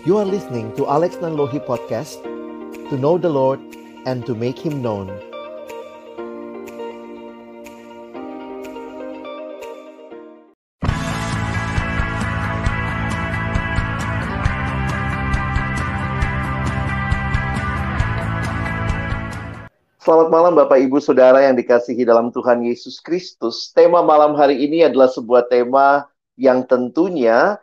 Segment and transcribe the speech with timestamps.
[0.00, 2.24] You are listening to Alex Nanlohi Podcast
[2.88, 3.60] To know the Lord
[4.08, 5.12] and to make Him known
[20.00, 23.68] Selamat malam Bapak Ibu Saudara yang dikasihi dalam Tuhan Yesus Kristus.
[23.76, 26.08] Tema malam hari ini adalah sebuah tema
[26.40, 27.60] yang tentunya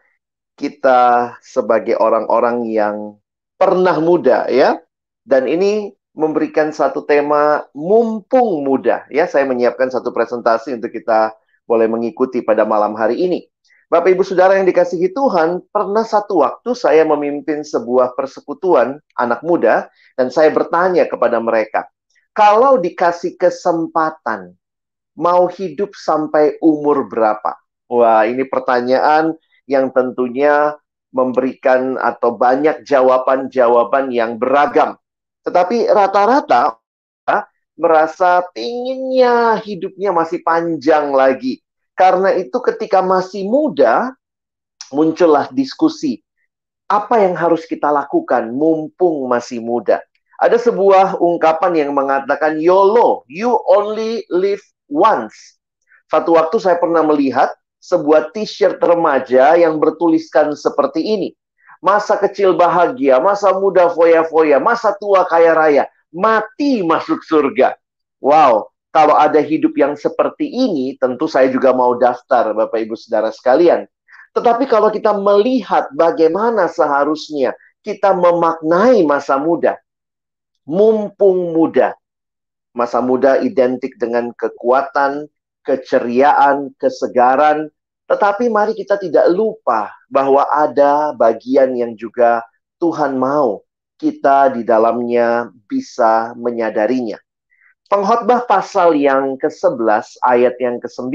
[0.57, 3.16] kita sebagai orang-orang yang
[3.55, 4.81] pernah muda ya.
[5.21, 9.30] Dan ini memberikan satu tema mumpung muda ya.
[9.30, 11.38] Saya menyiapkan satu presentasi untuk kita
[11.70, 13.45] boleh mengikuti pada malam hari ini.
[13.88, 19.88] Bapak Ibu Saudara yang dikasihi Tuhan, pernah satu waktu saya memimpin sebuah persekutuan anak muda
[20.19, 21.88] dan saya bertanya kepada mereka,
[22.35, 24.59] kalau dikasih kesempatan,
[25.16, 27.55] mau hidup sampai umur berapa?
[27.88, 30.73] Wah, ini pertanyaan yang tentunya
[31.11, 34.95] memberikan atau banyak jawaban-jawaban yang beragam.
[35.44, 36.80] Tetapi rata-rata
[37.78, 41.61] merasa inginnya hidupnya masih panjang lagi.
[41.94, 44.11] Karena itu ketika masih muda,
[44.89, 46.22] muncullah diskusi.
[46.88, 50.02] Apa yang harus kita lakukan mumpung masih muda?
[50.38, 55.58] Ada sebuah ungkapan yang mengatakan YOLO, you only live once.
[56.08, 61.30] Satu waktu saya pernah melihat sebuah t-shirt remaja yang bertuliskan seperti ini.
[61.78, 67.78] Masa kecil bahagia, masa muda foya-foya, masa tua kaya raya, mati masuk surga.
[68.17, 73.30] Wow, kalau ada hidup yang seperti ini, tentu saya juga mau daftar, Bapak Ibu Saudara
[73.30, 73.86] sekalian.
[74.34, 77.53] Tetapi kalau kita melihat bagaimana seharusnya
[77.86, 79.78] kita memaknai masa muda,
[80.66, 81.94] mumpung muda.
[82.73, 85.25] Masa muda identik dengan kekuatan,
[85.67, 87.67] keceriaan, kesegaran,
[88.07, 92.39] tetapi mari kita tidak lupa bahwa ada bagian yang juga
[92.79, 93.67] Tuhan mau
[93.99, 97.19] kita di dalamnya bisa menyadarinya.
[97.91, 101.11] Pengkhotbah pasal yang ke-11 ayat yang ke-9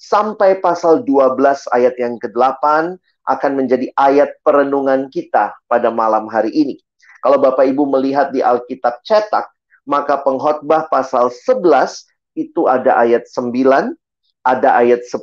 [0.00, 1.36] sampai pasal 12
[1.76, 2.96] ayat yang ke-8
[3.28, 6.80] akan menjadi ayat perenungan kita pada malam hari ini.
[7.20, 9.50] Kalau Bapak Ibu melihat di Alkitab cetak,
[9.88, 12.06] maka pengkhotbah pasal 11
[12.38, 13.98] itu ada ayat 9,
[14.46, 15.18] ada ayat 10,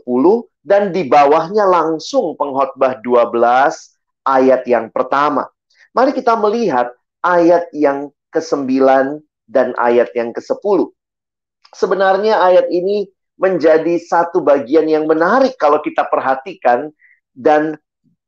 [0.65, 3.31] dan di bawahnya langsung pengkhotbah 12
[4.27, 5.47] ayat yang pertama.
[5.95, 6.91] Mari kita melihat
[7.23, 8.67] ayat yang ke-9
[9.47, 10.91] dan ayat yang ke-10.
[11.71, 13.07] Sebenarnya ayat ini
[13.39, 16.91] menjadi satu bagian yang menarik kalau kita perhatikan
[17.35, 17.75] dan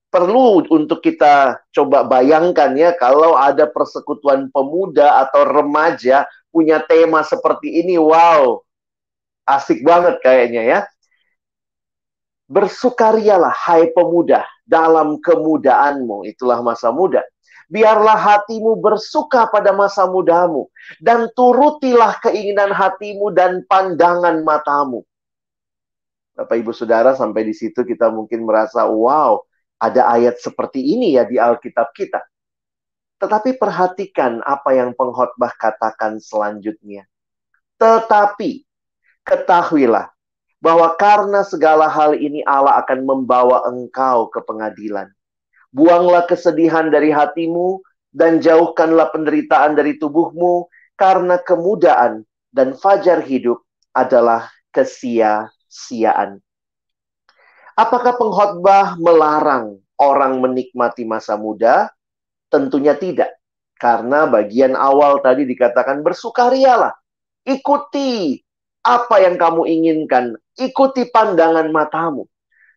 [0.07, 7.83] perlu untuk kita coba bayangkan ya kalau ada persekutuan pemuda atau remaja punya tema seperti
[7.83, 8.63] ini wow
[9.47, 10.79] asik banget kayaknya ya
[12.51, 17.23] bersukarialah hai pemuda dalam kemudaanmu itulah masa muda
[17.67, 20.67] biarlah hatimu bersuka pada masa mudamu
[20.99, 25.03] dan turutilah keinginan hatimu dan pandangan matamu
[26.37, 29.41] Bapak Ibu Saudara sampai di situ kita mungkin merasa wow
[29.81, 32.21] ada ayat seperti ini ya di Alkitab kita.
[33.17, 37.09] Tetapi perhatikan apa yang pengkhotbah katakan selanjutnya.
[37.81, 38.66] Tetapi
[39.27, 40.07] ketahuilah
[40.57, 45.11] bahwa karena segala hal ini Allah akan membawa engkau ke pengadilan.
[45.69, 50.65] Buanglah kesedihan dari hatimu dan jauhkanlah penderitaan dari tubuhmu
[50.97, 53.61] karena kemudaan dan fajar hidup
[53.93, 56.41] adalah kesia-siaan.
[57.77, 61.93] Apakah pengkhotbah melarang orang menikmati masa muda?
[62.49, 63.37] Tentunya tidak.
[63.77, 66.97] Karena bagian awal tadi dikatakan bersukarialah.
[67.45, 68.41] Ikuti
[68.87, 70.39] apa yang kamu inginkan.
[70.55, 72.23] Ikuti pandangan matamu.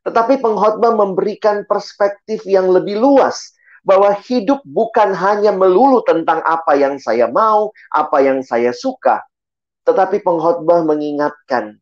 [0.03, 3.55] Tetapi pengkhotbah memberikan perspektif yang lebih luas
[3.87, 9.25] bahwa hidup bukan hanya melulu tentang apa yang saya mau, apa yang saya suka,
[9.89, 11.81] tetapi pengkhotbah mengingatkan,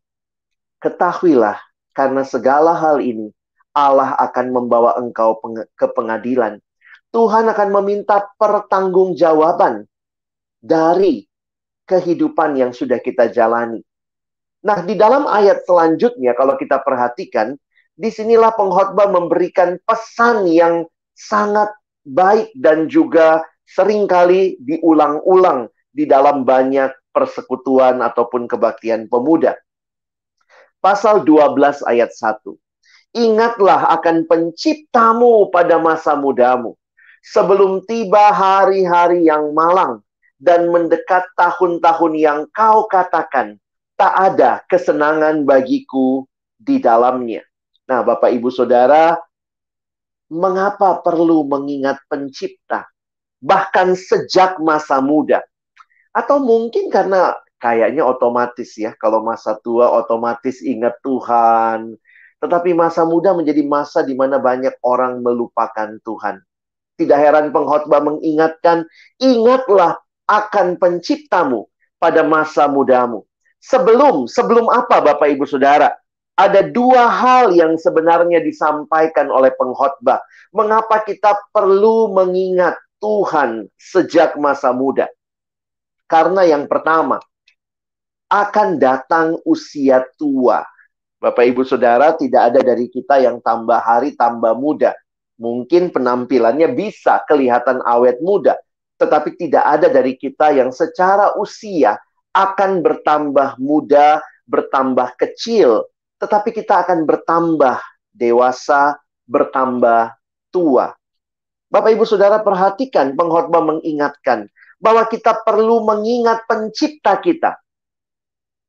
[0.79, 1.59] ketahuilah
[1.91, 3.31] karena segala hal ini,
[3.75, 5.39] Allah akan membawa engkau
[5.75, 6.63] ke pengadilan.
[7.09, 9.89] Tuhan akan meminta pertanggungjawaban
[10.61, 11.25] dari
[11.89, 13.81] kehidupan yang sudah kita jalani.
[14.59, 17.55] Nah, di dalam ayat selanjutnya, kalau kita perhatikan,
[17.95, 21.71] di sinilah pengkhotbah memberikan pesan yang sangat
[22.03, 29.59] baik dan juga sering kali diulang-ulang di dalam banyak persekutuan ataupun kebaktian pemuda
[30.79, 32.55] pasal 12 ayat 1.
[33.15, 36.75] Ingatlah akan penciptamu pada masa mudamu,
[37.25, 39.99] sebelum tiba hari-hari yang malang
[40.39, 43.59] dan mendekat tahun-tahun yang kau katakan,
[43.99, 46.23] tak ada kesenangan bagiku
[46.55, 47.43] di dalamnya.
[47.83, 49.19] Nah, Bapak Ibu Saudara,
[50.31, 52.87] mengapa perlu mengingat pencipta?
[53.43, 55.43] Bahkan sejak masa muda.
[56.15, 61.99] Atau mungkin karena kayaknya otomatis ya, kalau masa tua otomatis ingat Tuhan.
[62.39, 66.39] Tetapi masa muda menjadi masa di mana banyak orang melupakan Tuhan.
[66.95, 68.87] Tidak heran pengkhotbah mengingatkan,
[69.19, 71.67] ingatlah akan penciptamu
[71.99, 73.28] pada masa mudamu.
[73.59, 75.91] Sebelum, sebelum apa Bapak Ibu Saudara?
[76.39, 80.23] Ada dua hal yang sebenarnya disampaikan oleh pengkhotbah.
[80.55, 85.11] Mengapa kita perlu mengingat Tuhan sejak masa muda?
[86.07, 87.19] Karena yang pertama,
[88.31, 90.63] akan datang usia tua.
[91.19, 94.95] Bapak Ibu Saudara, tidak ada dari kita yang tambah hari tambah muda.
[95.35, 98.55] Mungkin penampilannya bisa kelihatan awet muda,
[98.95, 101.99] tetapi tidak ada dari kita yang secara usia
[102.33, 105.85] akan bertambah muda, bertambah kecil,
[106.19, 107.77] tetapi kita akan bertambah
[108.13, 108.97] dewasa,
[109.29, 110.13] bertambah
[110.51, 110.93] tua.
[111.69, 114.49] Bapak Ibu Saudara perhatikan pengkhotbah mengingatkan
[114.81, 117.55] bahwa kita perlu mengingat pencipta kita.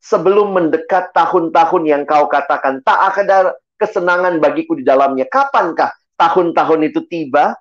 [0.00, 5.28] Sebelum mendekat tahun-tahun yang kau katakan tak ada kesenangan bagiku di dalamnya.
[5.28, 7.56] Kapankah tahun-tahun itu tiba,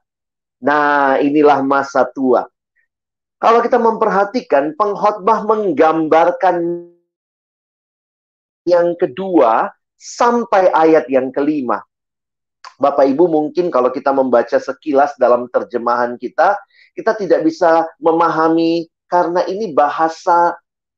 [0.63, 2.47] nah inilah masa tua.
[3.39, 6.91] Kalau kita memperhatikan, pengkhotbah menggambarkan
[8.67, 11.79] yang kedua sampai ayat yang kelima.
[12.79, 16.59] Bapak Ibu mungkin kalau kita membaca sekilas dalam terjemahan kita,
[16.95, 20.55] kita tidak bisa memahami karena ini bahasa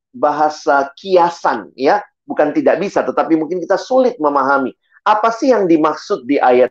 [0.09, 4.73] bahasa kiasan ya, bukan tidak bisa tetapi mungkin kita sulit memahami.
[5.01, 6.69] Apa sih yang dimaksud di ayat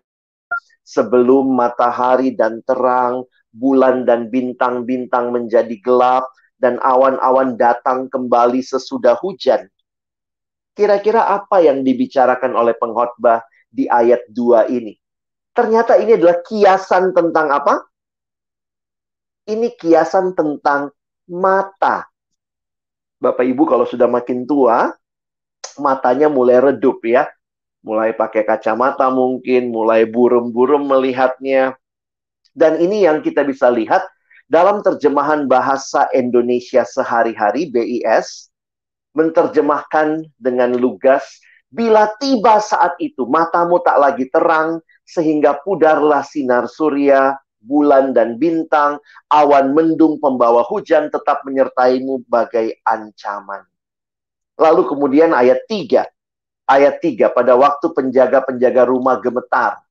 [0.86, 6.26] sebelum matahari dan terang, bulan dan bintang-bintang menjadi gelap,
[6.60, 9.66] dan awan-awan datang kembali sesudah hujan.
[10.76, 14.94] Kira-kira apa yang dibicarakan oleh pengkhotbah di ayat 2 ini?
[15.50, 17.74] Ternyata ini adalah kiasan tentang apa?
[19.50, 20.94] Ini kiasan tentang
[21.26, 22.06] mata.
[23.20, 24.94] Bapak Ibu kalau sudah makin tua,
[25.80, 27.28] matanya mulai redup ya
[27.80, 31.76] mulai pakai kacamata mungkin, mulai burem-burem melihatnya.
[32.50, 34.02] Dan ini yang kita bisa lihat
[34.50, 38.50] dalam terjemahan bahasa Indonesia sehari-hari BIS
[39.14, 41.22] menerjemahkan dengan lugas
[41.70, 48.98] bila tiba saat itu matamu tak lagi terang sehingga pudarlah sinar surya bulan dan bintang
[49.30, 53.62] awan mendung pembawa hujan tetap menyertaimu bagai ancaman
[54.58, 56.06] lalu kemudian ayat 3
[56.70, 59.82] ayat 3 pada waktu penjaga-penjaga rumah gemetar.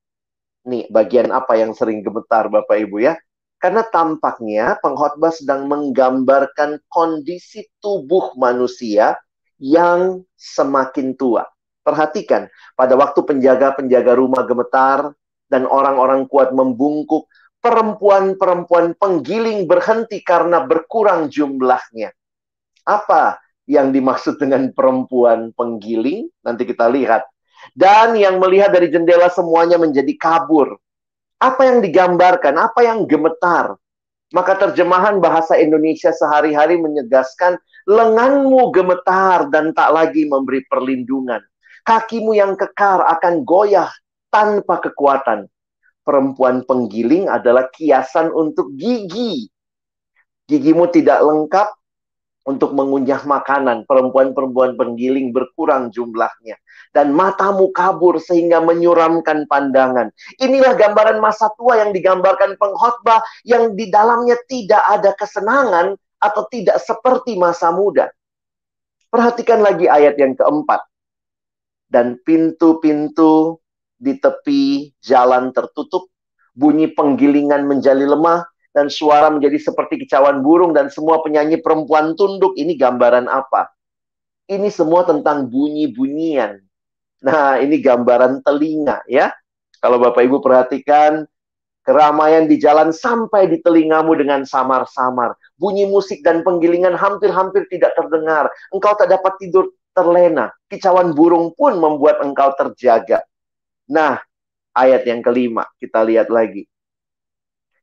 [0.67, 3.15] Nih, bagian apa yang sering gemetar Bapak Ibu ya?
[3.59, 9.19] Karena tampaknya pengkhotbah sedang menggambarkan kondisi tubuh manusia
[9.59, 11.43] yang semakin tua.
[11.83, 15.11] Perhatikan, pada waktu penjaga-penjaga rumah gemetar
[15.51, 17.27] dan orang-orang kuat membungkuk,
[17.59, 22.15] perempuan-perempuan penggiling berhenti karena berkurang jumlahnya.
[22.87, 27.27] Apa yang dimaksud dengan perempuan penggiling, nanti kita lihat.
[27.75, 30.79] Dan yang melihat dari jendela semuanya menjadi kabur.
[31.39, 32.55] Apa yang digambarkan?
[32.59, 33.75] Apa yang gemetar?
[34.29, 37.57] Maka terjemahan bahasa Indonesia sehari-hari menyegaskan,
[37.89, 41.41] lenganmu gemetar dan tak lagi memberi perlindungan.
[41.81, 43.89] Kakimu yang kekar akan goyah
[44.29, 45.49] tanpa kekuatan.
[46.05, 49.49] Perempuan penggiling adalah kiasan untuk gigi.
[50.45, 51.69] Gigimu tidak lengkap,
[52.49, 53.85] untuk mengunyah makanan.
[53.85, 56.57] Perempuan-perempuan penggiling berkurang jumlahnya.
[56.89, 60.09] Dan matamu kabur sehingga menyuramkan pandangan.
[60.41, 66.81] Inilah gambaran masa tua yang digambarkan pengkhotbah yang di dalamnya tidak ada kesenangan atau tidak
[66.81, 68.09] seperti masa muda.
[69.09, 70.81] Perhatikan lagi ayat yang keempat.
[71.89, 73.57] Dan pintu-pintu
[73.97, 76.09] di tepi jalan tertutup,
[76.53, 82.53] bunyi penggilingan menjadi lemah, dan suara menjadi seperti kicauan burung dan semua penyanyi perempuan tunduk.
[82.53, 83.73] Ini gambaran apa?
[84.45, 86.61] Ini semua tentang bunyi-bunyian.
[87.19, 89.31] Nah, ini gambaran telinga ya.
[89.79, 91.23] Kalau Bapak Ibu perhatikan,
[91.83, 95.35] keramaian di jalan sampai di telingamu dengan samar-samar.
[95.55, 98.47] Bunyi musik dan penggilingan hampir-hampir tidak terdengar.
[98.71, 100.51] Engkau tak dapat tidur terlena.
[100.67, 103.23] Kicauan burung pun membuat engkau terjaga.
[103.91, 104.19] Nah,
[104.75, 106.67] ayat yang kelima, kita lihat lagi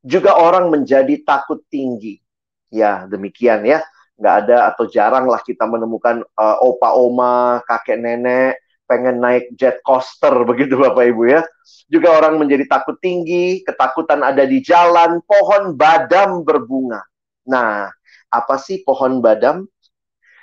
[0.06, 2.22] juga orang menjadi takut tinggi.
[2.70, 3.82] Ya, demikian ya.
[4.16, 9.82] Nggak ada atau jarang lah kita menemukan uh, opa oma, kakek nenek, pengen naik jet
[9.82, 11.42] coaster begitu Bapak Ibu ya.
[11.86, 17.02] Juga orang menjadi takut tinggi, ketakutan ada di jalan, pohon badam berbunga.
[17.46, 17.90] Nah,
[18.26, 19.70] apa sih pohon badam?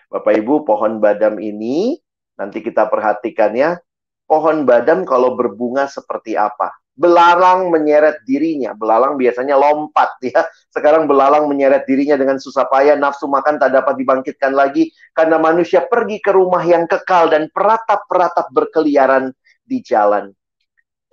[0.07, 1.99] Bapak Ibu, pohon badam ini
[2.39, 3.75] nanti kita perhatikan ya.
[4.23, 6.71] Pohon badam kalau berbunga seperti apa?
[6.93, 8.77] Belalang menyeret dirinya.
[8.77, 10.45] Belalang biasanya lompat ya.
[10.69, 12.93] Sekarang belalang menyeret dirinya dengan susah payah.
[12.95, 14.93] Nafsu makan tak dapat dibangkitkan lagi.
[15.11, 19.33] Karena manusia pergi ke rumah yang kekal dan peratap-peratap berkeliaran
[19.65, 20.29] di jalan.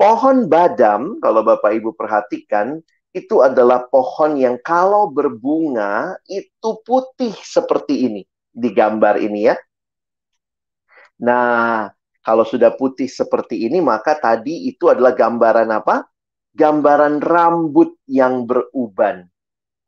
[0.01, 8.09] Pohon badam, kalau Bapak Ibu perhatikan, itu adalah pohon yang kalau berbunga itu putih seperti
[8.09, 8.23] ini.
[8.51, 9.57] Di gambar ini ya.
[11.21, 16.05] Nah, kalau sudah putih seperti ini, maka tadi itu adalah gambaran apa?
[16.53, 19.25] Gambaran rambut yang beruban.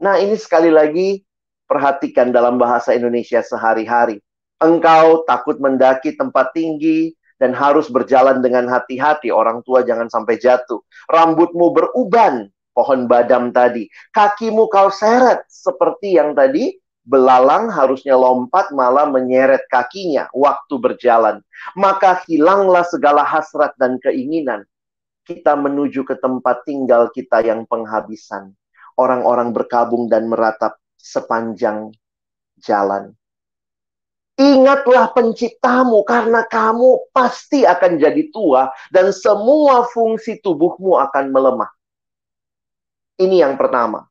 [0.00, 1.20] Nah, ini sekali lagi
[1.68, 4.18] perhatikan dalam bahasa Indonesia sehari-hari.
[4.62, 9.30] Engkau takut mendaki tempat tinggi dan harus berjalan dengan hati-hati.
[9.34, 10.78] Orang tua jangan sampai jatuh.
[11.10, 13.86] Rambutmu beruban, pohon badam tadi.
[14.14, 21.42] Kakimu kau seret seperti yang tadi belalang harusnya lompat malah menyeret kakinya waktu berjalan.
[21.74, 24.62] Maka hilanglah segala hasrat dan keinginan.
[25.22, 28.54] Kita menuju ke tempat tinggal kita yang penghabisan.
[28.98, 31.94] Orang-orang berkabung dan meratap sepanjang
[32.58, 33.14] jalan.
[34.40, 41.70] Ingatlah penciptamu karena kamu pasti akan jadi tua dan semua fungsi tubuhmu akan melemah.
[43.20, 44.08] Ini yang pertama.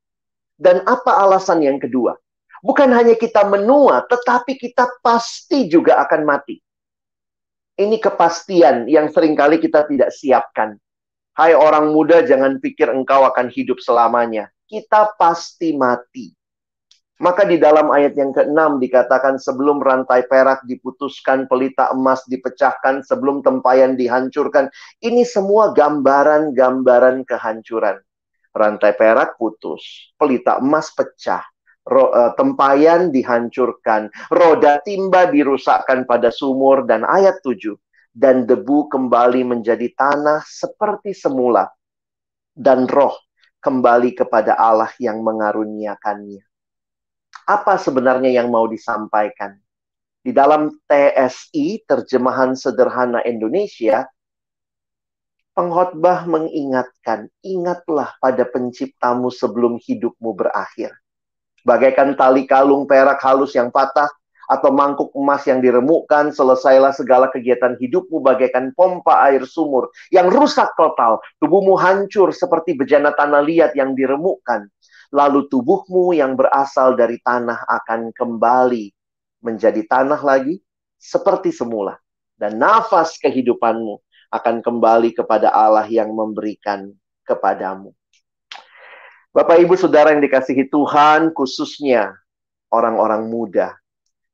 [0.62, 2.14] Dan apa alasan yang kedua?
[2.62, 6.62] Bukan hanya kita menua, tetapi kita pasti juga akan mati.
[7.82, 10.78] Ini kepastian yang sering kali kita tidak siapkan.
[11.34, 14.54] Hai orang muda, jangan pikir engkau akan hidup selamanya.
[14.70, 16.30] Kita pasti mati.
[17.22, 23.46] Maka di dalam ayat yang ke-6 dikatakan sebelum rantai perak diputuskan, pelita emas dipecahkan, sebelum
[23.46, 24.74] tempayan dihancurkan.
[25.02, 28.02] Ini semua gambaran-gambaran kehancuran.
[28.52, 31.46] Rantai perak putus, pelita emas pecah,
[31.88, 37.74] ro, uh, tempayan dihancurkan, roda timba dirusakkan pada sumur dan ayat 7
[38.12, 41.72] dan debu kembali menjadi tanah seperti semula
[42.54, 43.16] dan roh
[43.64, 46.44] kembali kepada Allah yang mengaruniakannya.
[47.48, 49.58] Apa sebenarnya yang mau disampaikan?
[50.22, 54.06] Di dalam TSI, terjemahan sederhana Indonesia,
[55.58, 60.94] pengkhotbah mengingatkan, ingatlah pada penciptamu sebelum hidupmu berakhir
[61.68, 64.10] bagaikan tali kalung perak halus yang patah
[64.52, 70.76] atau mangkuk emas yang diremukkan, selesailah segala kegiatan hidupmu bagaikan pompa air sumur yang rusak
[70.76, 71.24] total.
[71.40, 74.68] Tubuhmu hancur seperti bejana tanah liat yang diremukkan.
[75.16, 78.92] Lalu tubuhmu yang berasal dari tanah akan kembali
[79.40, 80.60] menjadi tanah lagi
[81.00, 81.96] seperti semula.
[82.36, 84.02] Dan nafas kehidupanmu
[84.36, 86.92] akan kembali kepada Allah yang memberikan
[87.24, 87.96] kepadamu.
[89.32, 92.20] Bapak Ibu Saudara yang dikasihi Tuhan, khususnya
[92.68, 93.80] orang-orang muda.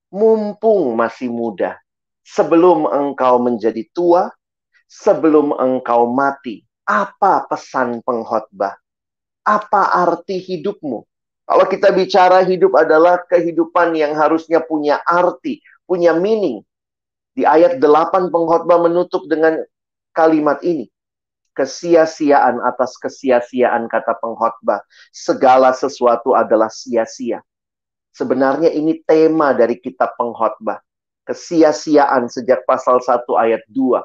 [0.10, 1.77] Mumpung masih muda,
[2.25, 4.34] sebelum engkau menjadi tua,
[4.89, 8.74] sebelum engkau mati, apa pesan pengkhotbah?
[9.46, 11.06] Apa arti hidupmu?
[11.46, 16.66] Kalau kita bicara hidup adalah kehidupan yang harusnya punya arti, punya meaning.
[17.38, 19.62] Di ayat 8 pengkhotbah menutup dengan
[20.10, 20.89] kalimat ini
[21.58, 24.86] kesia-siaan atas kesia-siaan kata pengkhotbah.
[25.10, 27.42] Segala sesuatu adalah sia-sia.
[28.14, 30.78] Sebenarnya ini tema dari kitab pengkhotbah.
[31.26, 34.00] Kesia-siaan sejak pasal 1 ayat 2.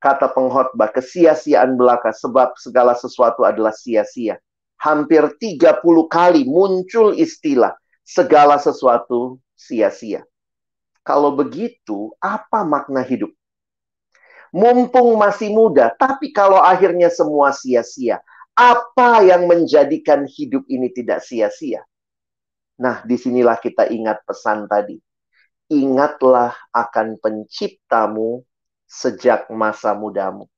[0.00, 4.40] Kata pengkhotbah, kesia-siaan belaka sebab segala sesuatu adalah sia-sia.
[4.80, 7.76] Hampir 30 kali muncul istilah
[8.06, 10.24] segala sesuatu sia-sia.
[11.02, 13.37] Kalau begitu, apa makna hidup?
[14.52, 18.22] Mumpung masih muda, tapi kalau akhirnya semua sia-sia,
[18.58, 21.86] apa yang menjadikan hidup ini tidak sia-sia?
[22.78, 24.98] Nah, di sinilah kita ingat pesan tadi.
[25.68, 28.42] Ingatlah akan penciptamu
[28.88, 30.48] sejak masa mudamu.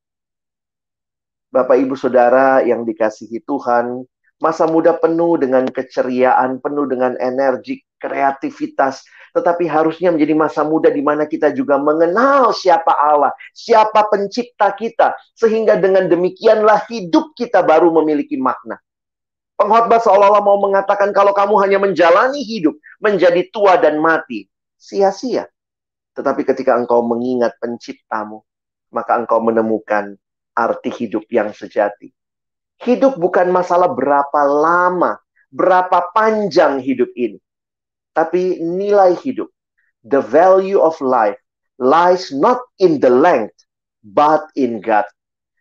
[1.51, 4.07] Bapak, ibu, saudara yang dikasihi Tuhan,
[4.39, 10.99] masa muda penuh dengan keceriaan, penuh dengan energi, kreativitas, tetapi harusnya menjadi masa muda di
[10.99, 17.93] mana kita juga mengenal siapa Allah, siapa pencipta kita, sehingga dengan demikianlah hidup kita baru
[18.03, 18.81] memiliki makna.
[19.55, 25.47] Pengkhotbah seolah-olah mau mengatakan kalau kamu hanya menjalani hidup, menjadi tua dan mati, sia-sia.
[26.17, 28.43] Tetapi ketika engkau mengingat penciptamu,
[28.91, 30.17] maka engkau menemukan
[30.57, 32.11] arti hidup yang sejati.
[32.81, 35.21] Hidup bukan masalah berapa lama,
[35.53, 37.37] berapa panjang hidup ini
[38.11, 39.47] tapi nilai hidup.
[40.01, 41.37] The value of life
[41.77, 43.57] lies not in the length,
[44.01, 45.05] but in God.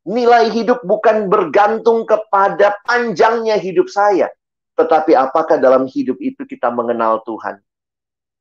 [0.09, 4.33] Nilai hidup bukan bergantung kepada panjangnya hidup saya,
[4.81, 7.61] tetapi apakah dalam hidup itu kita mengenal Tuhan.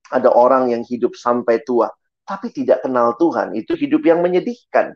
[0.10, 1.92] Ada orang yang hidup sampai tua,
[2.24, 3.54] tapi tidak kenal Tuhan.
[3.54, 4.96] Itu hidup yang menyedihkan.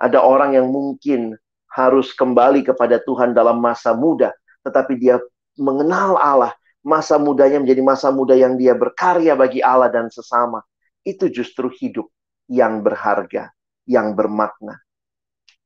[0.00, 1.36] Ada orang yang mungkin
[1.68, 4.32] harus kembali kepada Tuhan dalam masa muda,
[4.64, 5.20] tetapi dia
[5.60, 6.52] mengenal Allah,
[6.88, 10.64] masa mudanya menjadi masa muda yang dia berkarya bagi Allah dan sesama.
[11.04, 12.08] Itu justru hidup
[12.48, 13.52] yang berharga,
[13.84, 14.80] yang bermakna.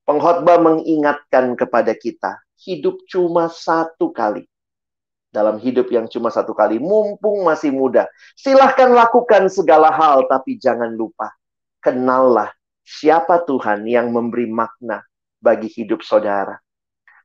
[0.03, 4.51] Pengkhotbah mengingatkan kepada kita, hidup cuma satu kali.
[5.33, 8.05] Dalam hidup yang cuma satu kali, mumpung masih muda.
[8.37, 11.33] Silahkan lakukan segala hal, tapi jangan lupa.
[11.81, 12.53] Kenallah
[12.83, 15.01] siapa Tuhan yang memberi makna
[15.39, 16.59] bagi hidup saudara.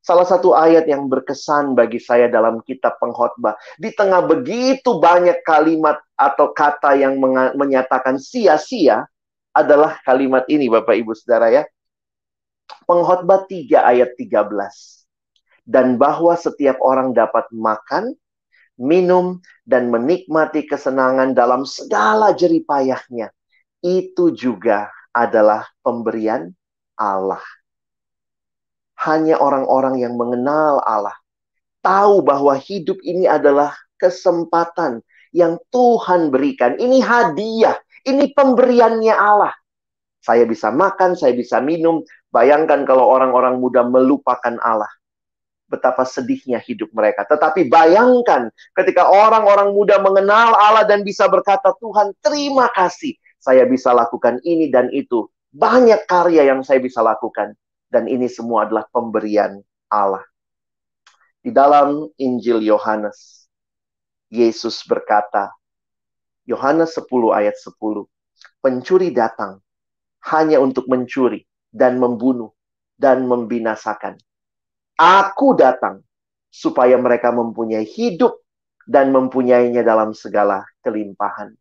[0.08, 3.60] Salah satu ayat yang berkesan bagi saya dalam kitab pengkhotbah.
[3.76, 7.20] Di tengah begitu banyak kalimat atau kata yang
[7.60, 9.04] menyatakan sia-sia,
[9.52, 11.68] adalah kalimat ini Bapak Ibu Saudara ya.
[12.88, 14.48] Pengkhotbah 3 ayat 13.
[15.68, 18.16] Dan bahwa setiap orang dapat makan,
[18.80, 23.28] minum, dan menikmati kesenangan dalam segala jeripayahnya.
[23.84, 26.48] Itu juga adalah pemberian
[26.96, 27.44] Allah
[29.08, 31.16] hanya orang-orang yang mengenal Allah
[31.88, 35.00] tahu bahwa hidup ini adalah kesempatan
[35.32, 36.76] yang Tuhan berikan.
[36.76, 39.56] Ini hadiah, ini pemberiannya Allah.
[40.20, 42.04] Saya bisa makan, saya bisa minum.
[42.28, 44.92] Bayangkan kalau orang-orang muda melupakan Allah.
[45.68, 47.28] Betapa sedihnya hidup mereka.
[47.28, 53.16] Tetapi bayangkan ketika orang-orang muda mengenal Allah dan bisa berkata, Tuhan terima kasih.
[53.40, 55.28] Saya bisa lakukan ini dan itu.
[55.52, 57.56] Banyak karya yang saya bisa lakukan.
[57.88, 60.24] Dan ini semua adalah pemberian Allah.
[61.40, 63.48] Di dalam Injil Yohanes,
[64.28, 65.56] Yesus berkata,
[66.44, 68.08] Yohanes 10 ayat 10,
[68.60, 69.64] pencuri datang
[70.28, 72.52] hanya untuk mencuri dan membunuh
[73.00, 74.20] dan membinasakan.
[74.98, 76.04] Aku datang
[76.52, 78.42] supaya mereka mempunyai hidup
[78.88, 81.54] dan mempunyainya dalam segala kelimpahan.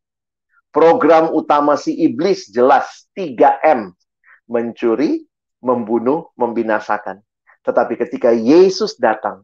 [0.71, 3.93] Program utama si iblis jelas 3M.
[4.47, 5.26] Mencuri,
[5.67, 7.19] membunuh, membinasakan.
[7.67, 9.43] Tetapi ketika Yesus datang,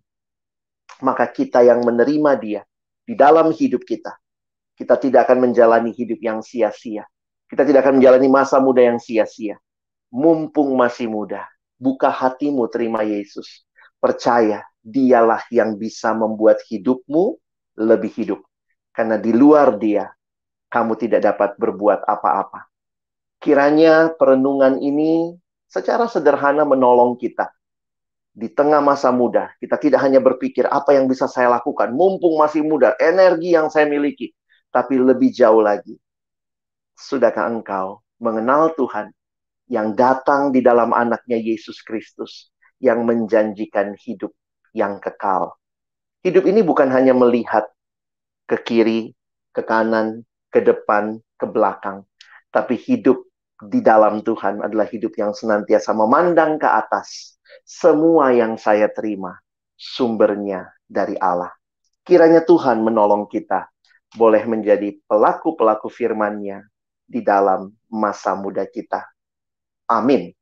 [1.03, 2.63] maka kita yang menerima Dia
[3.03, 4.15] di dalam hidup kita,
[4.79, 7.03] kita tidak akan menjalani hidup yang sia-sia.
[7.51, 9.59] Kita tidak akan menjalani masa muda yang sia-sia.
[10.15, 13.67] Mumpung masih muda, buka hatimu terima Yesus.
[13.99, 17.37] Percaya, dialah yang bisa membuat hidupmu
[17.77, 18.41] lebih hidup.
[18.95, 20.11] Karena di luar dia,
[20.73, 22.69] kamu tidak dapat berbuat apa-apa.
[23.43, 25.37] Kiranya perenungan ini
[25.73, 27.49] secara sederhana menolong kita.
[28.33, 32.61] Di tengah masa muda, kita tidak hanya berpikir apa yang bisa saya lakukan, mumpung masih
[32.61, 34.33] muda, energi yang saya miliki,
[34.69, 35.97] tapi lebih jauh lagi.
[36.97, 39.13] Sudahkah engkau mengenal Tuhan
[39.69, 44.33] yang datang di dalam anaknya Yesus Kristus, yang menjanjikan hidup
[44.77, 45.57] yang kekal?
[46.25, 47.69] Hidup ini bukan hanya melihat
[48.49, 49.13] ke kiri,
[49.53, 52.05] ke kanan, ke depan, ke belakang,
[52.49, 53.29] tapi hidup
[53.63, 57.39] di dalam Tuhan adalah hidup yang senantiasa memandang ke atas.
[57.63, 59.39] Semua yang saya terima
[59.79, 61.55] sumbernya dari Allah.
[62.03, 63.71] Kiranya Tuhan menolong kita
[64.19, 66.67] boleh menjadi pelaku-pelaku firman-Nya
[67.07, 69.07] di dalam masa muda kita.
[69.87, 70.35] Amin.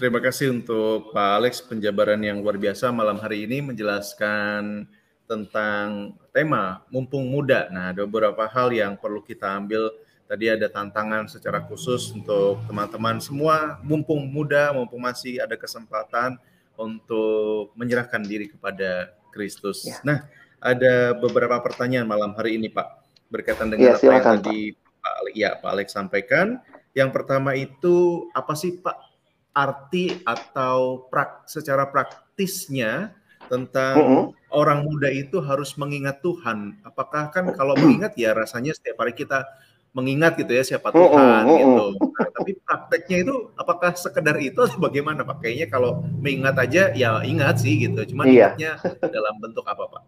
[0.00, 4.88] Terima kasih untuk Pak Alex penjabaran yang luar biasa malam hari ini menjelaskan
[5.28, 7.68] tentang tema mumpung muda.
[7.68, 9.92] Nah, ada beberapa hal yang perlu kita ambil
[10.32, 16.40] Tadi ada tantangan secara khusus untuk teman-teman semua, mumpung muda, mumpung masih ada kesempatan
[16.72, 19.84] untuk menyerahkan diri kepada Kristus.
[19.84, 20.00] Ya.
[20.00, 20.24] Nah,
[20.56, 25.50] ada beberapa pertanyaan malam hari ini, Pak, berkaitan dengan ya, apa yang tadi Pak, ya,
[25.60, 26.64] Pak Alex sampaikan.
[26.96, 28.96] Yang pertama itu apa sih, Pak,
[29.52, 33.12] arti atau prak, secara praktisnya
[33.52, 34.24] tentang uh -huh.
[34.48, 36.80] orang muda itu harus mengingat Tuhan.
[36.88, 39.44] Apakah kan kalau mengingat ya rasanya setiap hari kita
[39.92, 41.84] mengingat gitu ya siapa Tuhan oh, oh, gitu.
[42.00, 45.44] Nah, tapi prakteknya itu apakah sekedar itu atau bagaimana Pak?
[45.44, 48.00] Kayaknya kalau mengingat aja ya ingat sih gitu.
[48.08, 48.56] Cuma iya.
[48.56, 50.02] ingatnya dalam bentuk apa Pak?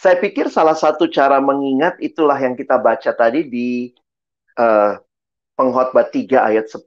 [0.00, 3.92] Saya pikir salah satu cara mengingat itulah yang kita baca tadi di
[4.56, 4.96] uh,
[5.60, 6.80] pengkhotbah 3 ayat 10.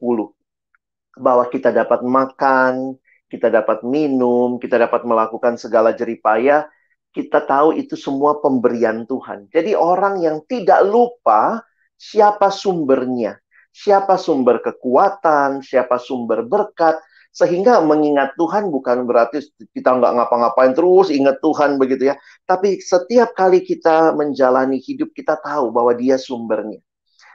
[1.21, 2.97] Bahwa kita dapat makan,
[3.29, 6.65] kita dapat minum, kita dapat melakukan segala jeripaya
[7.13, 9.47] kita tahu itu semua pemberian Tuhan.
[9.53, 11.61] Jadi orang yang tidak lupa
[11.93, 13.37] siapa sumbernya,
[13.69, 16.97] siapa sumber kekuatan, siapa sumber berkat,
[17.33, 19.41] sehingga mengingat Tuhan bukan berarti
[19.73, 22.15] kita nggak ngapa-ngapain terus ingat Tuhan begitu ya.
[22.45, 26.81] Tapi setiap kali kita menjalani hidup kita tahu bahwa Dia sumbernya.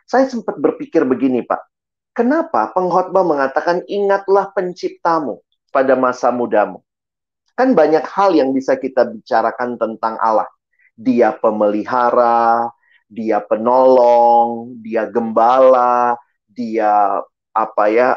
[0.08, 1.60] Saya sempat berpikir begini Pak,
[2.16, 6.80] kenapa pengkhotbah mengatakan ingatlah penciptamu pada masa mudamu?
[7.58, 10.46] Kan banyak hal yang bisa kita bicarakan tentang Allah.
[10.94, 12.70] Dia pemelihara,
[13.10, 16.14] dia penolong, dia gembala,
[16.46, 17.18] dia
[17.50, 18.14] apa ya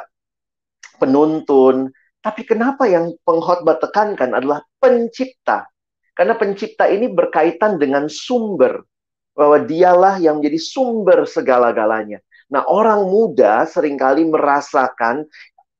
[1.01, 1.89] penuntun.
[2.21, 5.65] Tapi kenapa yang pengkhotbah tekankan adalah pencipta?
[6.13, 8.85] Karena pencipta ini berkaitan dengan sumber
[9.33, 12.21] bahwa dialah yang menjadi sumber segala-galanya.
[12.51, 15.23] Nah, orang muda sering kali merasakan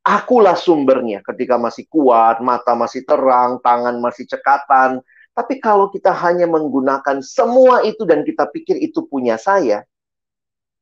[0.01, 5.01] akulah sumbernya ketika masih kuat, mata masih terang, tangan masih cekatan.
[5.31, 9.85] Tapi kalau kita hanya menggunakan semua itu dan kita pikir itu punya saya,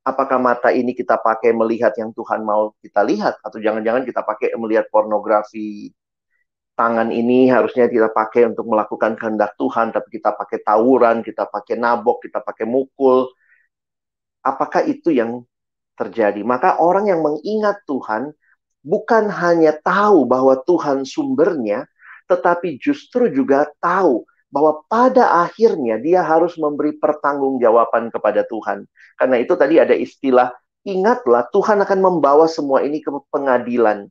[0.08, 3.38] apakah mata ini kita pakai melihat yang Tuhan mau kita lihat?
[3.46, 5.94] Atau jangan-jangan kita pakai melihat pornografi?
[6.74, 11.76] Tangan ini harusnya kita pakai untuk melakukan kehendak Tuhan tapi kita pakai tawuran kita pakai
[11.76, 13.28] nabok kita pakai mukul.
[14.40, 15.44] Apakah itu yang
[16.00, 16.40] terjadi?
[16.48, 18.32] Maka orang yang mengingat Tuhan
[18.82, 21.88] bukan hanya tahu bahwa Tuhan sumbernya
[22.30, 28.86] tetapi justru juga tahu bahwa pada akhirnya dia harus memberi pertanggungjawaban kepada Tuhan.
[29.18, 30.54] Karena itu tadi ada istilah,
[30.86, 34.10] ingatlah Tuhan akan membawa semua ini ke pengadilan.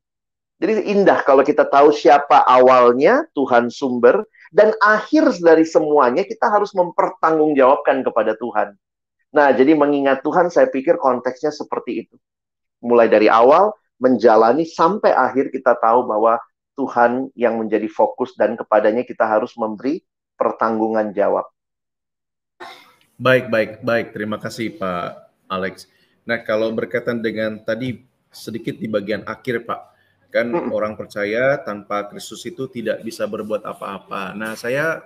[0.58, 6.74] Jadi indah kalau kita tahu siapa awalnya, Tuhan sumber, dan akhir dari semuanya kita harus
[6.74, 8.74] mempertanggungjawabkan kepada Tuhan.
[9.30, 12.18] Nah, jadi mengingat Tuhan saya pikir konteksnya seperti itu.
[12.82, 16.38] Mulai dari awal, menjalani sampai akhir kita tahu bahwa
[16.78, 19.98] Tuhan yang menjadi fokus dan kepadanya kita harus memberi
[20.38, 21.50] pertanggungan jawab.
[23.18, 24.14] Baik, baik, baik.
[24.14, 25.90] Terima kasih Pak Alex.
[26.22, 29.80] Nah, kalau berkaitan dengan tadi sedikit di bagian akhir Pak,
[30.30, 30.70] kan hmm.
[30.70, 34.38] orang percaya tanpa Kristus itu tidak bisa berbuat apa-apa.
[34.38, 35.02] Nah, saya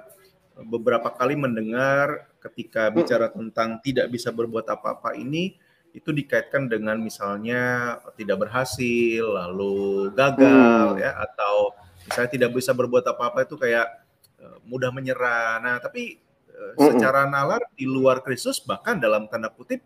[0.61, 5.57] beberapa kali mendengar ketika bicara tentang tidak bisa berbuat apa-apa ini
[5.92, 11.02] itu dikaitkan dengan misalnya tidak berhasil, lalu gagal hmm.
[11.05, 11.76] ya atau
[12.09, 14.02] misalnya tidak bisa berbuat apa-apa itu kayak
[14.42, 15.62] Eh, mudah menyerah.
[15.62, 16.18] Nah, tapi
[16.50, 19.78] uh, secara nalar di luar Kristus bahkan dalam tanda kutip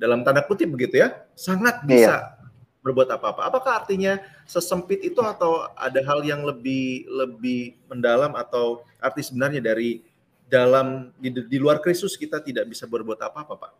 [0.00, 1.88] dalam tanda kutip begitu ya, sangat iya.
[1.92, 2.48] bisa iya.
[2.80, 3.52] berbuat apa-apa.
[3.52, 4.16] Apakah artinya
[4.48, 10.00] sesempit itu atau ada hal yang lebih lebih mendalam atau arti sebenarnya dari
[10.48, 13.72] dalam di, di luar Kristus kita tidak bisa berbuat apa-apa, Pak?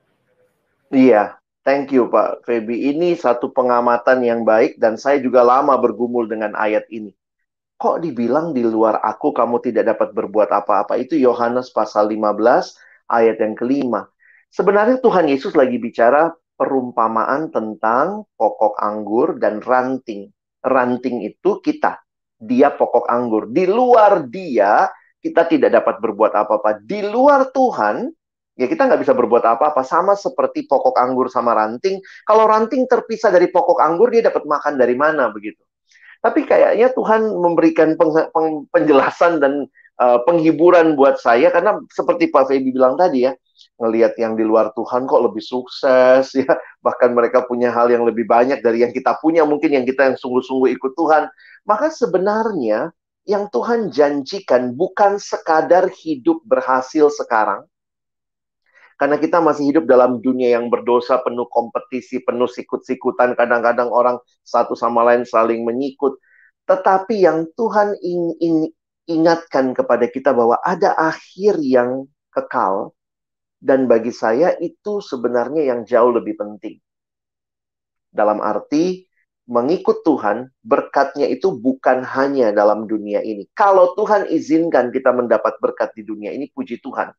[0.93, 2.95] Iya, thank you Pak Feby.
[2.95, 7.15] Ini satu pengamatan yang baik dan saya juga lama bergumul dengan ayat ini
[7.83, 10.95] kok dibilang di luar aku kamu tidak dapat berbuat apa-apa.
[11.03, 12.79] Itu Yohanes pasal 15
[13.11, 14.07] ayat yang kelima.
[14.55, 20.31] Sebenarnya Tuhan Yesus lagi bicara perumpamaan tentang pokok anggur dan ranting.
[20.63, 21.99] Ranting itu kita.
[22.39, 23.51] Dia pokok anggur.
[23.51, 24.87] Di luar dia,
[25.19, 26.79] kita tidak dapat berbuat apa-apa.
[26.87, 28.15] Di luar Tuhan,
[28.57, 29.83] ya kita nggak bisa berbuat apa-apa.
[29.85, 32.01] Sama seperti pokok anggur sama ranting.
[32.25, 35.61] Kalau ranting terpisah dari pokok anggur, dia dapat makan dari mana begitu.
[36.23, 37.99] Tapi kayaknya Tuhan memberikan
[38.71, 39.67] penjelasan dan
[39.99, 43.35] uh, penghiburan buat saya karena seperti Pak Feby bilang tadi ya,
[43.83, 48.23] ngelihat yang di luar Tuhan kok lebih sukses ya, bahkan mereka punya hal yang lebih
[48.23, 51.27] banyak dari yang kita punya, mungkin yang kita yang sungguh-sungguh ikut Tuhan.
[51.67, 52.95] Maka sebenarnya
[53.27, 57.67] yang Tuhan janjikan bukan sekadar hidup berhasil sekarang,
[59.01, 63.35] karena kita masih hidup dalam dunia yang berdosa, penuh kompetisi, penuh sikut-sikutan.
[63.35, 66.19] Kadang-kadang orang satu sama lain saling menyikut.
[66.69, 68.57] Tetapi yang Tuhan ing, ing,
[69.11, 72.95] ingatkan kepada kita bahwa ada akhir yang kekal.
[73.63, 76.83] Dan bagi saya itu sebenarnya yang jauh lebih penting.
[78.11, 79.07] Dalam arti
[79.47, 83.47] mengikut Tuhan, berkatnya itu bukan hanya dalam dunia ini.
[83.55, 87.15] Kalau Tuhan izinkan kita mendapat berkat di dunia ini, puji Tuhan.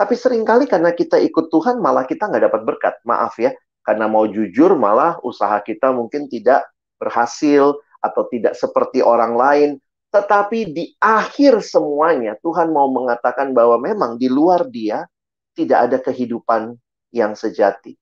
[0.00, 2.94] Tapi sering kali karena kita ikut Tuhan malah kita nggak dapat berkat.
[3.04, 3.52] Maaf ya,
[3.84, 6.64] karena mau jujur malah usaha kita mungkin tidak
[6.96, 9.70] berhasil atau tidak seperti orang lain.
[10.08, 15.04] Tetapi di akhir semuanya Tuhan mau mengatakan bahwa memang di luar dia
[15.52, 16.80] tidak ada kehidupan
[17.12, 17.92] yang sejati.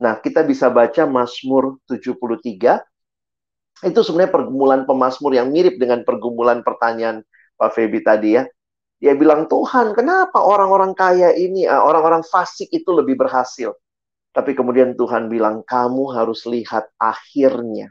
[0.00, 2.78] Nah, kita bisa baca Mazmur 73.
[3.84, 7.26] Itu sebenarnya pergumulan pemazmur yang mirip dengan pergumulan pertanyaan
[7.58, 8.46] Pak Febi tadi ya.
[9.00, 13.72] Dia bilang, Tuhan, kenapa orang-orang kaya ini, eh, orang-orang fasik itu lebih berhasil?
[14.30, 17.90] Tapi kemudian Tuhan bilang, kamu harus lihat akhirnya.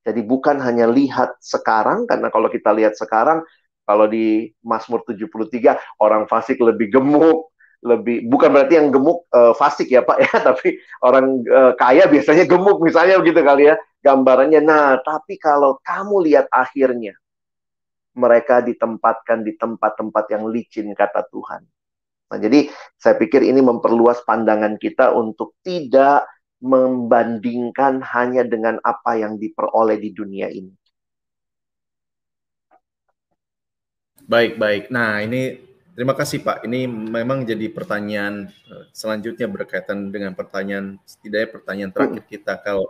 [0.00, 3.44] Jadi bukan hanya lihat sekarang, karena kalau kita lihat sekarang,
[3.84, 9.88] kalau di Mazmur 73, orang fasik lebih gemuk, lebih bukan berarti yang gemuk uh, fasik
[9.88, 14.60] ya Pak ya, tapi orang uh, kaya biasanya gemuk misalnya begitu kali ya gambarannya.
[14.64, 17.16] Nah, tapi kalau kamu lihat akhirnya,
[18.14, 21.62] mereka ditempatkan di tempat-tempat yang licin kata Tuhan.
[22.30, 26.30] Nah, jadi saya pikir ini memperluas pandangan kita untuk tidak
[26.62, 30.70] membandingkan hanya dengan apa yang diperoleh di dunia ini.
[34.30, 34.94] Baik, baik.
[34.94, 35.58] Nah, ini
[35.90, 36.62] terima kasih Pak.
[36.62, 42.86] Ini memang jadi pertanyaan eh, selanjutnya berkaitan dengan pertanyaan setidaknya pertanyaan terakhir kita kalau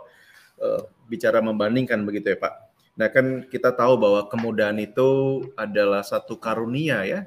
[0.61, 2.70] uh, bicara membandingkan begitu ya Pak.
[3.01, 7.25] Nah kan kita tahu bahwa kemudahan itu adalah satu karunia ya,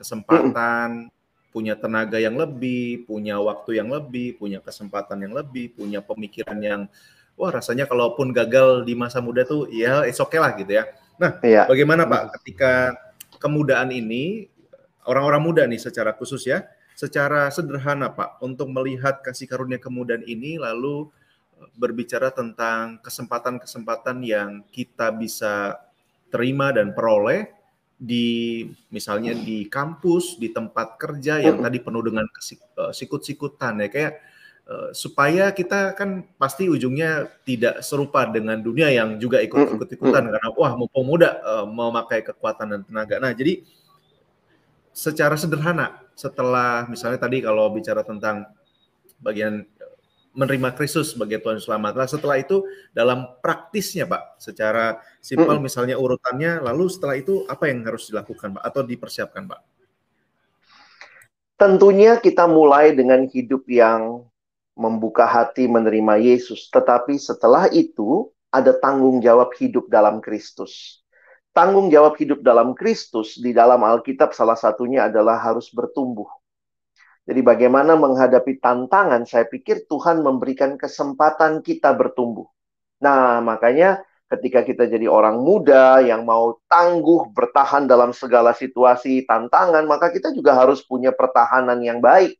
[0.00, 1.12] kesempatan,
[1.52, 6.80] punya tenaga yang lebih, punya waktu yang lebih, punya kesempatan yang lebih, punya pemikiran yang
[7.36, 10.88] wah rasanya kalaupun gagal di masa muda tuh ya it's okay lah gitu ya.
[11.20, 11.68] Nah, ya.
[11.68, 12.96] bagaimana Pak ketika
[13.36, 14.48] kemudahan ini
[15.04, 16.64] orang-orang muda nih secara khusus ya,
[16.96, 21.12] secara sederhana Pak untuk melihat kasih karunia kemudahan ini lalu
[21.76, 25.78] berbicara tentang kesempatan-kesempatan yang kita bisa
[26.32, 27.50] terima dan peroleh
[28.02, 34.12] di misalnya di kampus, di tempat kerja yang tadi penuh dengan eh, sikut-sikutan ya kayak
[34.66, 40.74] uh, supaya kita kan pasti ujungnya tidak serupa dengan dunia yang juga ikut-ikut-ikutan karena wah
[40.74, 43.22] mumpung muda uh, memakai kekuatan dan tenaga.
[43.22, 43.62] Nah, jadi
[44.92, 48.44] secara sederhana setelah misalnya tadi kalau bicara tentang
[49.22, 49.64] bagian
[50.32, 51.92] menerima Kristus sebagai Tuhan Selamat.
[51.92, 52.64] Nah, setelah itu
[52.96, 55.64] dalam praktisnya Pak, secara simpel hmm.
[55.64, 59.60] misalnya urutannya, lalu setelah itu apa yang harus dilakukan Pak atau dipersiapkan Pak?
[61.60, 64.26] Tentunya kita mulai dengan hidup yang
[64.72, 71.04] membuka hati menerima Yesus, tetapi setelah itu ada tanggung jawab hidup dalam Kristus.
[71.52, 76.24] Tanggung jawab hidup dalam Kristus di dalam Alkitab salah satunya adalah harus bertumbuh
[77.22, 82.50] jadi bagaimana menghadapi tantangan, saya pikir Tuhan memberikan kesempatan kita bertumbuh.
[82.98, 89.86] Nah, makanya ketika kita jadi orang muda yang mau tangguh bertahan dalam segala situasi tantangan,
[89.86, 92.34] maka kita juga harus punya pertahanan yang baik.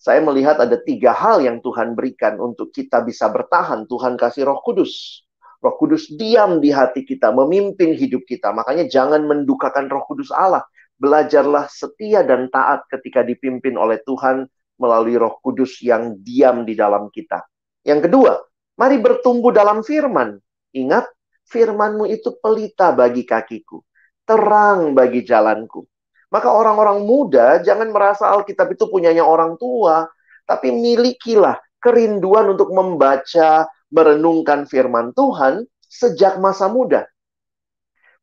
[0.00, 3.84] Saya melihat ada tiga hal yang Tuhan berikan untuk kita bisa bertahan.
[3.88, 5.24] Tuhan kasih roh kudus.
[5.60, 8.52] Roh kudus diam di hati kita, memimpin hidup kita.
[8.52, 10.64] Makanya jangan mendukakan roh kudus Allah.
[11.04, 14.48] Belajarlah setia dan taat ketika dipimpin oleh Tuhan
[14.80, 17.44] melalui Roh Kudus yang diam di dalam kita.
[17.84, 18.40] Yang kedua,
[18.80, 20.40] mari bertumbuh dalam firman.
[20.72, 21.04] Ingat,
[21.44, 23.84] firmanmu itu pelita bagi kakiku,
[24.24, 25.84] terang bagi jalanku.
[26.32, 30.08] Maka orang-orang muda jangan merasa Alkitab itu punyanya orang tua,
[30.48, 37.04] tapi milikilah kerinduan untuk membaca, merenungkan firman Tuhan sejak masa muda.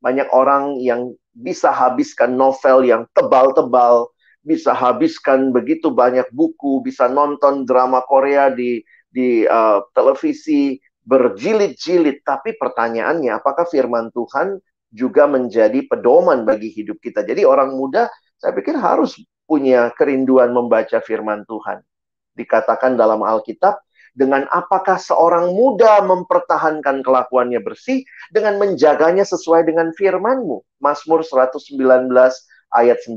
[0.02, 4.12] Banyak orang yang bisa habiskan novel yang tebal-tebal,
[4.44, 12.24] bisa habiskan begitu banyak buku, bisa nonton drama Korea di di uh, televisi berjilid-jilid.
[12.24, 14.60] Tapi pertanyaannya, apakah firman Tuhan
[14.92, 17.24] juga menjadi pedoman bagi hidup kita?
[17.24, 21.84] Jadi orang muda, saya pikir harus punya kerinduan membaca firman Tuhan.
[22.32, 30.84] Dikatakan dalam Alkitab, dengan apakah seorang muda mempertahankan kelakuannya bersih dengan menjaganya sesuai dengan firman-Mu.
[30.84, 31.80] Mazmur 119
[32.72, 33.16] ayat 9.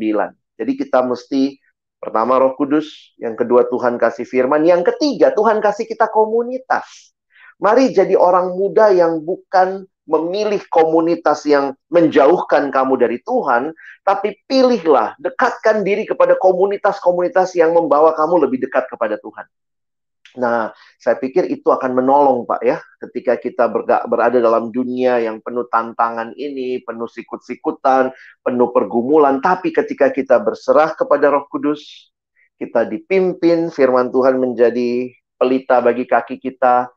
[0.55, 1.59] Jadi kita mesti
[1.99, 7.17] pertama Roh Kudus, yang kedua Tuhan kasih firman, yang ketiga Tuhan kasih kita komunitas.
[7.59, 13.73] Mari jadi orang muda yang bukan memilih komunitas yang menjauhkan kamu dari Tuhan,
[14.05, 19.49] tapi pilihlah, dekatkan diri kepada komunitas-komunitas yang membawa kamu lebih dekat kepada Tuhan.
[20.35, 23.71] Nah, saya pikir itu akan menolong, Pak, ya, ketika kita
[24.11, 28.11] berada dalam dunia yang penuh tantangan ini, penuh sikut-sikutan,
[28.43, 29.39] penuh pergumulan.
[29.39, 32.11] Tapi ketika kita berserah kepada Roh Kudus,
[32.59, 36.91] kita dipimpin, Firman Tuhan menjadi pelita bagi kaki kita.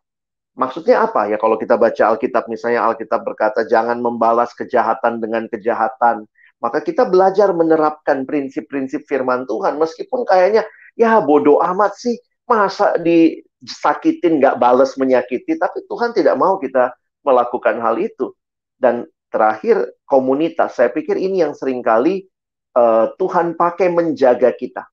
[0.58, 1.38] Maksudnya apa ya?
[1.38, 6.26] Kalau kita baca Alkitab, misalnya Alkitab berkata, "Jangan membalas kejahatan dengan kejahatan."
[6.58, 10.66] Maka kita belajar menerapkan prinsip-prinsip Firman Tuhan, meskipun kayaknya
[10.98, 12.18] ya bodoh amat sih
[12.48, 16.96] masa disakitin nggak bales menyakiti tapi Tuhan tidak mau kita
[17.28, 18.32] melakukan hal itu.
[18.80, 20.80] Dan terakhir komunitas.
[20.80, 22.26] Saya pikir ini yang sering kali
[22.78, 24.88] uh, Tuhan pakai menjaga kita.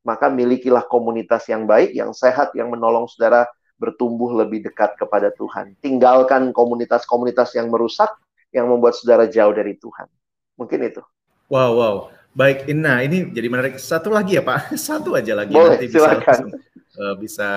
[0.00, 3.44] Maka milikilah komunitas yang baik yang sehat yang menolong saudara
[3.76, 5.76] bertumbuh lebih dekat kepada Tuhan.
[5.80, 8.08] Tinggalkan komunitas-komunitas yang merusak
[8.52, 10.08] yang membuat saudara jauh dari Tuhan.
[10.56, 11.02] Mungkin itu.
[11.52, 11.96] Wow wow.
[12.30, 13.76] Baik nah ini jadi menarik.
[13.76, 14.72] Satu lagi ya Pak?
[14.88, 16.40] Satu aja lagi Boleh, nanti silakan.
[16.48, 17.48] bisa uh, bisa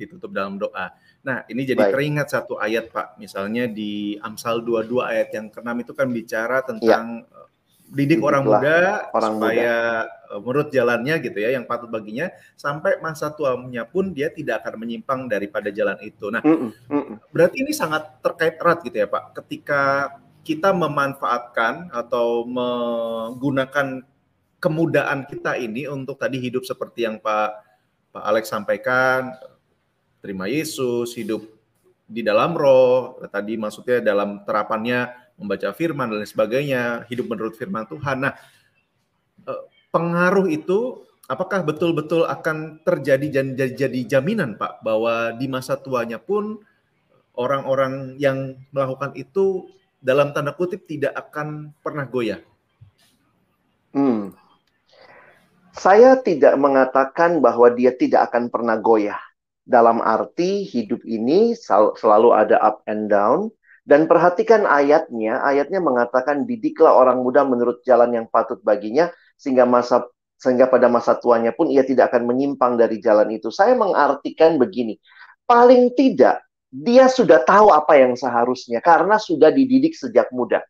[0.00, 0.96] ditutup dalam doa.
[1.20, 1.92] Nah, ini jadi Baik.
[1.92, 7.04] teringat satu ayat Pak, misalnya di Amsal 22 ayat yang ke-6 itu kan bicara tentang
[7.28, 7.44] ya.
[7.92, 10.18] didik orang muda orang supaya muda.
[10.28, 14.84] Eh, menurut jalannya gitu ya yang patut baginya sampai masa tuanya pun dia tidak akan
[14.84, 16.28] menyimpang daripada jalan itu.
[16.28, 17.16] Nah, mm -mm, mm -mm.
[17.32, 19.36] berarti ini sangat terkait erat gitu ya Pak.
[19.40, 19.82] Ketika
[20.44, 24.04] kita memanfaatkan atau menggunakan
[24.58, 27.67] kemudaan kita ini untuk tadi hidup seperti yang Pak
[28.12, 29.36] Pak Alex sampaikan
[30.18, 31.44] terima Yesus, hidup
[32.08, 38.26] di dalam roh, tadi maksudnya dalam terapannya membaca firman dan sebagainya, hidup menurut firman Tuhan.
[38.26, 38.34] Nah,
[39.46, 46.16] eh, pengaruh itu apakah betul-betul akan terjadi jadi, jadi jaminan Pak bahwa di masa tuanya
[46.16, 46.58] pun
[47.38, 49.68] orang-orang yang melakukan itu
[50.00, 52.40] dalam tanda kutip tidak akan pernah goyah?
[53.92, 54.34] Hmm.
[55.78, 59.18] Saya tidak mengatakan bahwa dia tidak akan pernah goyah.
[59.62, 61.54] Dalam arti hidup ini
[61.94, 63.46] selalu ada up and down.
[63.88, 69.08] Dan perhatikan ayatnya, ayatnya mengatakan didiklah orang muda menurut jalan yang patut baginya
[69.40, 70.04] sehingga masa
[70.36, 73.48] sehingga pada masa tuanya pun ia tidak akan menyimpang dari jalan itu.
[73.48, 75.00] Saya mengartikan begini,
[75.48, 80.60] paling tidak dia sudah tahu apa yang seharusnya karena sudah dididik sejak muda.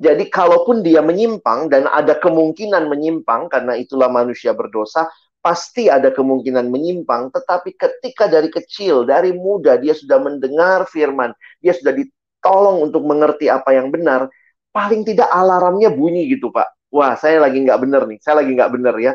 [0.00, 5.04] Jadi kalaupun dia menyimpang dan ada kemungkinan menyimpang karena itulah manusia berdosa,
[5.44, 11.76] pasti ada kemungkinan menyimpang, tetapi ketika dari kecil, dari muda dia sudah mendengar firman, dia
[11.76, 14.32] sudah ditolong untuk mengerti apa yang benar,
[14.72, 16.92] paling tidak alarmnya bunyi gitu Pak.
[16.92, 19.12] Wah, saya lagi nggak benar nih, saya lagi nggak benar ya.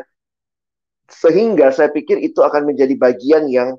[1.06, 3.74] Sehingga saya pikir itu akan menjadi bagian yang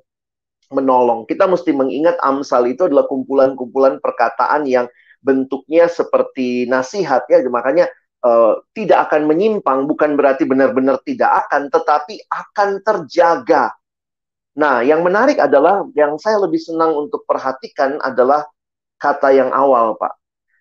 [0.71, 1.23] menolong.
[1.23, 4.87] Kita mesti mengingat Amsal itu adalah kumpulan-kumpulan perkataan yang
[5.21, 7.89] bentuknya seperti nasihat ya, makanya
[8.25, 13.73] uh, tidak akan menyimpang bukan berarti benar-benar tidak akan, tetapi akan terjaga.
[14.58, 18.45] Nah, yang menarik adalah yang saya lebih senang untuk perhatikan adalah
[18.97, 20.17] kata yang awal, Pak.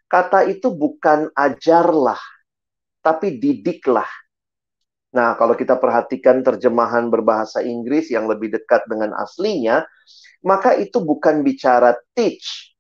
[0.07, 2.21] Kata itu bukan ajarlah,
[3.01, 4.07] tapi didiklah.
[5.17, 9.89] Nah, kalau kita perhatikan terjemahan berbahasa Inggris yang lebih dekat dengan aslinya,
[10.45, 12.76] maka itu bukan bicara teach.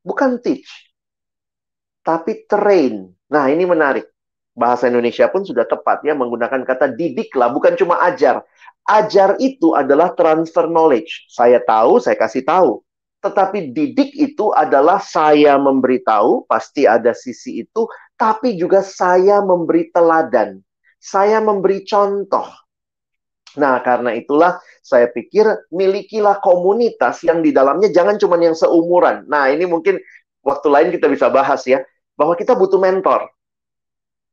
[0.00, 0.90] Bukan teach,
[2.00, 3.12] tapi train.
[3.28, 4.08] Nah, ini menarik.
[4.50, 8.42] Bahasa Indonesia pun sudah tepat ya menggunakan kata didiklah, bukan cuma ajar.
[8.88, 11.30] Ajar itu adalah transfer knowledge.
[11.30, 12.82] Saya tahu, saya kasih tahu.
[13.20, 17.84] Tetapi didik itu adalah saya memberitahu, pasti ada sisi itu,
[18.16, 20.58] tapi juga saya memberi teladan.
[20.96, 22.48] Saya memberi contoh.
[23.58, 29.26] Nah, karena itulah saya pikir milikilah komunitas yang di dalamnya jangan cuma yang seumuran.
[29.26, 29.98] Nah, ini mungkin
[30.46, 31.82] waktu lain kita bisa bahas ya
[32.14, 33.26] bahwa kita butuh mentor.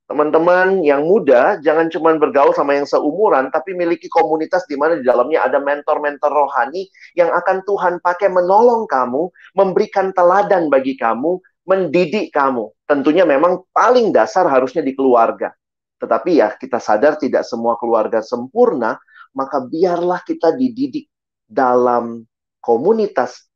[0.07, 5.03] Teman-teman yang muda jangan cuma bergaul sama yang seumuran, tapi miliki komunitas di mana di
[5.03, 12.31] dalamnya ada mentor-mentor rohani yang akan Tuhan pakai menolong kamu, memberikan teladan bagi kamu, mendidik
[12.31, 12.71] kamu.
[12.87, 15.51] Tentunya memang paling dasar harusnya di keluarga.
[15.97, 18.97] Tetapi ya kita sadar tidak semua keluarga sempurna,
[19.33, 21.09] maka biarlah kita dididik
[21.45, 22.25] dalam
[22.61, 23.47] komunitas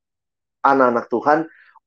[0.66, 1.40] anak-anak Tuhan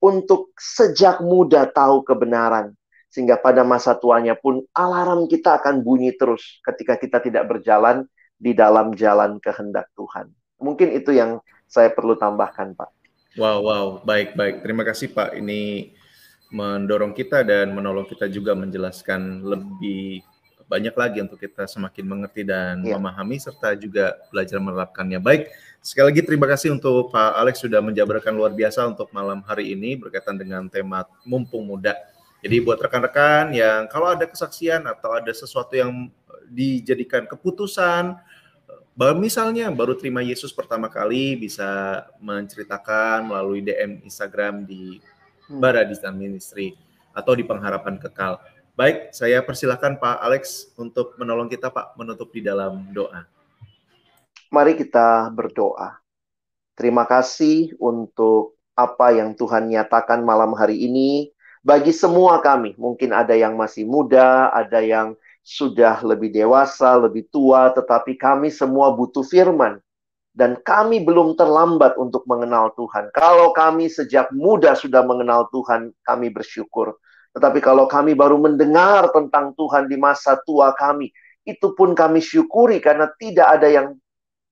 [0.03, 2.75] untuk sejak muda tahu kebenaran.
[3.09, 8.51] Sehingga pada masa tuanya pun alarm kita akan bunyi terus ketika kita tidak berjalan di
[8.53, 10.35] dalam jalan kehendak Tuhan.
[10.59, 11.39] Mungkin itu yang
[11.71, 12.91] saya perlu tambahkan, Pak.
[13.39, 14.67] Wow, wow, baik, baik.
[14.67, 15.35] Terima kasih, Pak.
[15.39, 15.95] Ini
[16.55, 20.23] mendorong kita dan menolong kita juga menjelaskan lebih
[20.65, 22.97] banyak lagi untuk kita semakin mengerti dan ya.
[22.97, 25.21] memahami serta juga belajar menerapkannya.
[25.21, 25.53] Baik,
[25.85, 29.97] sekali lagi terima kasih untuk Pak Alex sudah menjabarkan luar biasa untuk malam hari ini
[29.97, 31.95] berkaitan dengan tema mumpung muda.
[32.45, 36.13] Jadi buat rekan-rekan yang kalau ada kesaksian atau ada sesuatu yang
[36.53, 38.21] dijadikan keputusan,
[39.17, 45.01] misalnya baru terima Yesus pertama kali bisa menceritakan melalui DM Instagram di
[45.49, 45.57] hmm.
[45.57, 46.77] Baradistan Ministry
[47.17, 48.54] atau di Pengharapan Kekal.
[48.75, 53.23] Baik, saya persilahkan Pak Alex untuk menolong kita Pak menutup di dalam doa.
[54.51, 56.03] Mari kita berdoa.
[56.75, 61.31] Terima kasih untuk apa yang Tuhan nyatakan malam hari ini
[61.63, 62.75] bagi semua kami.
[62.75, 65.15] Mungkin ada yang masih muda, ada yang
[65.47, 69.79] sudah lebih dewasa, lebih tua, tetapi kami semua butuh firman.
[70.35, 73.15] Dan kami belum terlambat untuk mengenal Tuhan.
[73.15, 76.99] Kalau kami sejak muda sudah mengenal Tuhan, kami bersyukur.
[77.35, 81.11] Tetapi kalau kami baru mendengar tentang Tuhan di masa tua kami,
[81.43, 83.87] itu pun kami syukuri karena tidak ada yang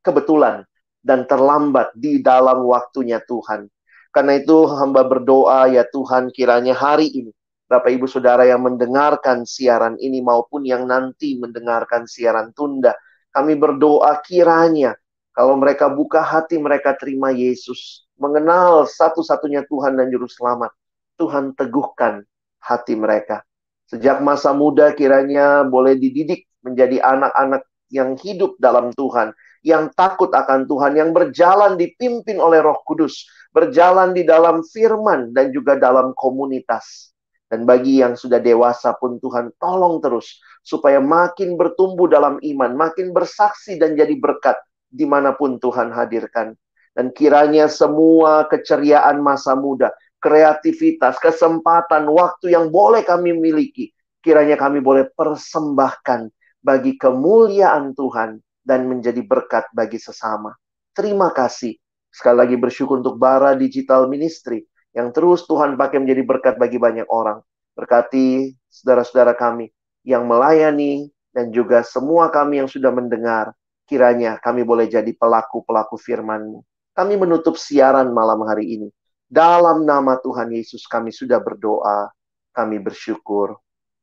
[0.03, 0.67] kebetulan
[0.99, 3.71] dan terlambat di dalam waktunya Tuhan.
[4.13, 7.33] Karena itu hamba berdoa ya Tuhan kiranya hari ini
[7.73, 12.93] Bapak Ibu Saudara yang mendengarkan siaran ini maupun yang nanti mendengarkan siaran tunda,
[13.33, 14.93] kami berdoa kiranya
[15.33, 20.69] kalau mereka buka hati mereka terima Yesus, mengenal satu-satunya Tuhan dan Juru Selamat,
[21.17, 22.21] Tuhan teguhkan
[22.63, 23.43] hati mereka.
[23.91, 30.65] Sejak masa muda kiranya boleh dididik menjadi anak-anak yang hidup dalam Tuhan, yang takut akan
[30.65, 37.13] Tuhan, yang berjalan dipimpin oleh Roh Kudus, berjalan di dalam firman dan juga dalam komunitas.
[37.53, 43.13] Dan bagi yang sudah dewasa pun Tuhan tolong terus supaya makin bertumbuh dalam iman, makin
[43.13, 44.57] bersaksi dan jadi berkat
[44.89, 46.57] di mana pun Tuhan hadirkan.
[46.97, 49.93] Dan kiranya semua keceriaan masa muda,
[50.23, 53.91] kreativitas, kesempatan, waktu yang boleh kami miliki.
[54.23, 56.31] Kiranya kami boleh persembahkan
[56.63, 60.55] bagi kemuliaan Tuhan dan menjadi berkat bagi sesama.
[60.95, 61.75] Terima kasih.
[62.07, 64.63] Sekali lagi bersyukur untuk Bara Digital Ministry
[64.95, 67.43] yang terus Tuhan pakai menjadi berkat bagi banyak orang.
[67.75, 69.73] Berkati saudara-saudara kami
[70.07, 73.57] yang melayani dan juga semua kami yang sudah mendengar.
[73.89, 76.63] Kiranya kami boleh jadi pelaku-pelaku firman-Mu.
[76.93, 78.89] Kami menutup siaran malam hari ini.
[79.33, 82.13] Dalam nama Tuhan Yesus kami sudah berdoa.
[82.53, 83.57] Kami bersyukur.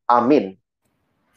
[0.09, 0.57] Amin.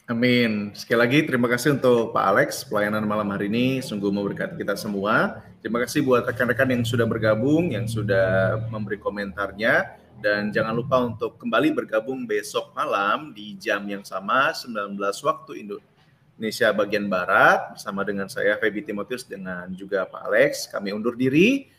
[0.09, 0.73] Amin.
[0.73, 5.45] Sekali lagi terima kasih untuk Pak Alex pelayanan malam hari ini sungguh memberkati kita semua.
[5.61, 9.93] Terima kasih buat rekan-rekan yang sudah bergabung, yang sudah memberi komentarnya
[10.25, 16.73] dan jangan lupa untuk kembali bergabung besok malam di jam yang sama 19 waktu Indonesia
[16.73, 20.65] bagian barat bersama dengan saya Feby Timotius dengan juga Pak Alex.
[20.73, 21.69] Kami undur diri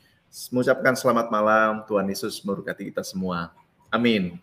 [0.51, 1.87] mengucapkan selamat malam.
[1.87, 3.55] Tuhan Yesus memberkati kita semua.
[3.89, 4.39] Amin.